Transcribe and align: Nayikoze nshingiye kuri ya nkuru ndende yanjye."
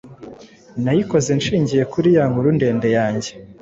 Nayikoze 0.83 1.31
nshingiye 1.39 1.83
kuri 1.93 2.09
ya 2.17 2.23
nkuru 2.31 2.49
ndende 2.57 2.87
yanjye." 2.97 3.29